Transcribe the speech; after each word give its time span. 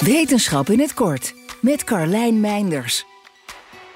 Wetenschap 0.00 0.70
in 0.70 0.80
het 0.80 0.94
kort 0.94 1.34
met 1.60 1.84
Carlijn 1.84 2.40
Meinders. 2.40 3.04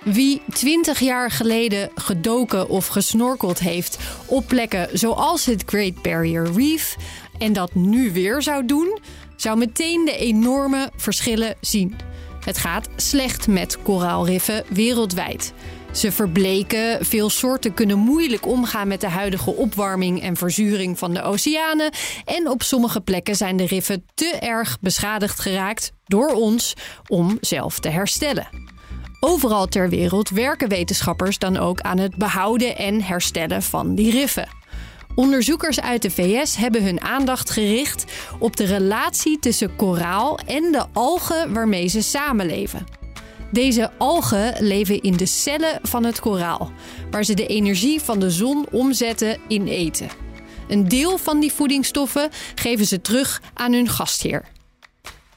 Wie 0.05 0.43
20 0.53 1.01
jaar 1.01 1.31
geleden 1.31 1.91
gedoken 1.95 2.69
of 2.69 2.87
gesnorkeld 2.87 3.59
heeft 3.59 3.99
op 4.27 4.47
plekken 4.47 4.99
zoals 4.99 5.47
het 5.47 5.63
Great 5.67 6.03
Barrier 6.03 6.53
Reef 6.53 6.97
en 7.39 7.53
dat 7.53 7.75
nu 7.75 8.13
weer 8.13 8.43
zou 8.43 8.67
doen, 8.67 8.99
zou 9.37 9.59
meteen 9.59 10.05
de 10.05 10.17
enorme 10.17 10.91
verschillen 10.97 11.57
zien. 11.61 11.97
Het 12.45 12.59
gaat 12.59 12.89
slecht 12.97 13.49
met 13.49 13.83
koraalriffen 13.83 14.65
wereldwijd. 14.69 15.53
Ze 15.93 16.13
verbleken, 16.13 17.07
veel 17.07 17.31
soorten 17.31 17.75
kunnen 17.75 17.99
moeilijk 17.99 18.47
omgaan 18.47 18.89
met 18.89 19.01
de 19.01 19.09
huidige 19.09 19.55
opwarming 19.55 20.23
en 20.23 20.37
verzuring 20.37 20.99
van 20.99 21.15
de 21.15 21.23
oceanen. 21.23 21.91
En 22.25 22.49
op 22.49 22.63
sommige 22.63 23.01
plekken 23.01 23.37
zijn 23.37 23.57
de 23.57 23.67
riffen 23.67 24.05
te 24.15 24.37
erg 24.41 24.79
beschadigd 24.81 25.41
geraakt 25.41 25.93
door 26.05 26.29
ons 26.29 26.75
om 27.07 27.39
zelf 27.41 27.79
te 27.79 27.89
herstellen. 27.89 28.49
Overal 29.21 29.67
ter 29.67 29.89
wereld 29.89 30.29
werken 30.29 30.69
wetenschappers 30.69 31.39
dan 31.39 31.57
ook 31.57 31.81
aan 31.81 31.99
het 31.99 32.17
behouden 32.17 32.77
en 32.77 33.03
herstellen 33.03 33.63
van 33.63 33.95
die 33.95 34.11
riffen. 34.11 34.60
Onderzoekers 35.21 35.81
uit 35.81 36.03
de 36.03 36.11
VS 36.11 36.57
hebben 36.57 36.83
hun 36.85 37.01
aandacht 37.01 37.51
gericht 37.51 38.05
op 38.39 38.57
de 38.57 38.65
relatie 38.65 39.39
tussen 39.39 39.77
koraal 39.77 40.39
en 40.47 40.73
de 40.73 40.87
algen 40.93 41.53
waarmee 41.53 41.87
ze 41.87 42.03
samenleven. 42.03 42.85
Deze 43.53 43.91
algen 43.99 44.55
leven 44.59 45.01
in 45.01 45.17
de 45.17 45.27
cellen 45.27 45.79
van 45.83 46.05
het 46.05 46.21
koraal, 46.21 46.73
waar 47.11 47.25
ze 47.25 47.35
de 47.35 47.47
energie 47.47 48.01
van 48.01 48.21
de 48.21 48.31
zon 48.31 48.67
omzetten 48.71 49.39
in 49.49 49.67
eten. 49.67 50.09
Een 50.69 50.89
deel 50.89 51.19
van 51.19 51.41
die 51.41 51.53
voedingsstoffen 51.53 52.31
geven 52.55 52.87
ze 52.87 53.01
terug 53.01 53.43
aan 53.55 53.73
hun 53.73 53.89
gastheer. 53.89 54.45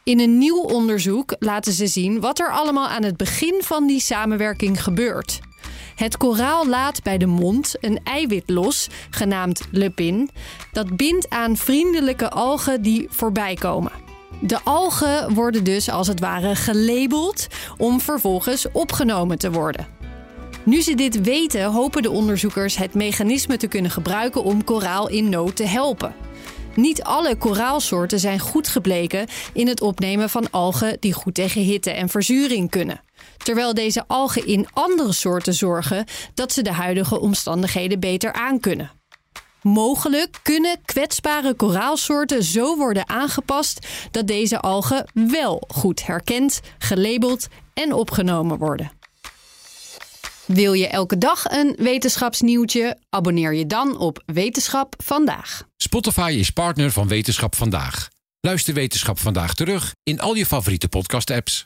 In 0.03 0.19
een 0.19 0.38
nieuw 0.38 0.61
onderzoek 0.61 1.35
laten 1.39 1.73
ze 1.73 1.88
zien 1.88 2.19
wat 2.19 2.39
er 2.39 2.52
allemaal 2.52 2.88
aan 2.88 3.03
het 3.03 3.17
begin 3.17 3.61
van 3.63 3.88
die 3.88 3.99
samenwerking 3.99 4.83
gebeurt. 4.83 5.39
Het 5.95 6.17
koraal 6.17 6.67
laat 6.67 7.03
bij 7.03 7.17
de 7.17 7.25
mond 7.25 7.75
een 7.80 7.99
eiwit 8.03 8.49
los, 8.49 8.88
genaamd 9.09 9.61
lepin, 9.72 10.30
dat 10.72 10.95
bindt 10.95 11.30
aan 11.30 11.58
vriendelijke 11.58 12.30
algen 12.30 12.81
die 12.81 13.08
voorbij 13.09 13.53
komen. 13.53 13.91
De 14.41 14.59
algen 14.64 15.33
worden 15.33 15.64
dus 15.64 15.89
als 15.89 16.08
het 16.08 16.19
ware 16.19 16.55
gelabeld 16.55 17.47
om 17.77 18.02
vervolgens 18.02 18.66
opgenomen 18.71 19.38
te 19.38 19.52
worden. 19.52 19.88
Nu 20.64 20.81
ze 20.81 20.95
dit 20.95 21.21
weten, 21.21 21.64
hopen 21.64 22.02
de 22.02 22.11
onderzoekers 22.11 22.77
het 22.77 22.94
mechanisme 22.94 23.58
te 23.58 23.67
kunnen 23.67 23.91
gebruiken 23.91 24.44
om 24.44 24.64
koraal 24.64 25.09
in 25.09 25.30
nood 25.30 25.55
te 25.55 25.66
helpen. 25.66 26.16
Niet 26.75 27.03
alle 27.03 27.36
koraalsoorten 27.36 28.19
zijn 28.19 28.39
goed 28.39 28.67
gebleken 28.67 29.27
in 29.53 29.67
het 29.67 29.81
opnemen 29.81 30.30
van 30.30 30.52
algen 30.52 30.97
die 30.99 31.14
goed 31.14 31.33
tegen 31.33 31.61
hitte 31.61 31.91
en 31.91 32.09
verzuring 32.09 32.69
kunnen. 32.69 33.02
Terwijl 33.38 33.73
deze 33.73 34.03
algen 34.07 34.47
in 34.47 34.67
andere 34.73 35.13
soorten 35.13 35.53
zorgen 35.53 36.05
dat 36.33 36.52
ze 36.52 36.61
de 36.61 36.73
huidige 36.73 37.19
omstandigheden 37.19 37.99
beter 37.99 38.33
aankunnen. 38.33 38.91
Mogelijk 39.61 40.39
kunnen 40.41 40.81
kwetsbare 40.85 41.53
koraalsoorten 41.53 42.43
zo 42.43 42.77
worden 42.77 43.09
aangepast 43.09 43.88
dat 44.11 44.27
deze 44.27 44.59
algen 44.59 45.11
wel 45.13 45.63
goed 45.67 46.05
herkend, 46.05 46.59
gelabeld 46.77 47.47
en 47.73 47.93
opgenomen 47.93 48.57
worden. 48.57 48.91
Wil 50.45 50.73
je 50.73 50.87
elke 50.87 51.17
dag 51.17 51.45
een 51.49 51.75
wetenschapsnieuwtje? 51.77 52.97
Abonneer 53.09 53.53
je 53.53 53.65
dan 53.65 53.97
op 53.97 54.23
Wetenschap 54.25 54.95
vandaag. 55.03 55.63
Spotify 55.77 56.35
is 56.37 56.49
partner 56.49 56.91
van 56.91 57.08
Wetenschap 57.08 57.55
vandaag. 57.55 58.09
Luister 58.39 58.73
Wetenschap 58.73 59.19
vandaag 59.19 59.53
terug 59.53 59.95
in 60.03 60.19
al 60.19 60.33
je 60.33 60.45
favoriete 60.45 60.87
podcast-apps. 60.87 61.65